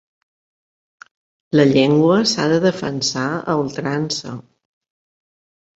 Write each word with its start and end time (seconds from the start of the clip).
La 1.59 1.67
llengua 1.73 2.17
s’ha 2.33 2.49
de 2.55 2.59
defensar 2.67 3.27
a 3.55 3.59
ultrança. 3.67 4.37